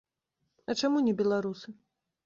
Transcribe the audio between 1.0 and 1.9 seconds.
не беларусы?